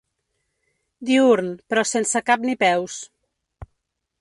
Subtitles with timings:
[1.09, 2.97] Diürn, però sense cap ni peus.